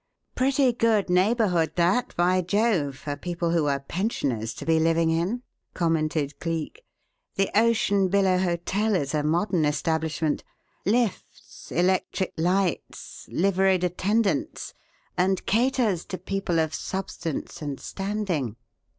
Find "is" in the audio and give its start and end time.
8.95-9.13